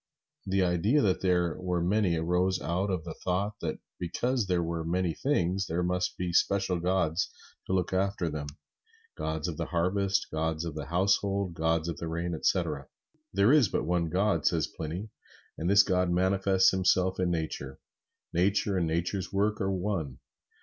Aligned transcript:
The 0.47 0.63
idea 0.63 0.99
that 1.03 1.21
there 1.21 1.55
were 1.61 1.79
many 1.79 2.15
arose 2.15 2.59
out 2.59 2.89
of 2.89 3.03
the 3.03 3.13
thought 3.13 3.59
that 3.61 3.77
because 3.99 4.47
there 4.47 4.63
were 4.63 4.83
many 4.83 5.13
things, 5.13 5.67
there 5.67 5.83
must 5.83 6.17
be 6.17 6.33
special 6.33 6.79
gods 6.79 7.29
to 7.67 7.73
look 7.73 7.93
after 7.93 8.27
them: 8.27 8.47
gods 9.15 9.47
of 9.47 9.57
the 9.57 9.67
harvest, 9.67 10.31
gods 10.31 10.65
of 10.65 10.73
the 10.73 10.87
household, 10.87 11.53
gods 11.53 11.87
of 11.87 11.97
the 11.97 12.07
rain, 12.07 12.33
etc. 12.33 12.87
There 13.31 13.53
is 13.53 13.67
but 13.67 13.85
one 13.85 14.09
God, 14.09 14.47
says 14.47 14.65
Pliny, 14.65 15.09
and 15.55 15.69
this 15.69 15.83
God 15.83 16.09
manifests 16.09 16.71
Himself 16.71 17.19
in 17.19 17.29
Nature. 17.29 17.77
Nature 18.33 18.79
and 18.79 18.87
Nature's 18.87 19.31
work 19.31 19.61
are 19.61 19.71
one. 19.71 20.17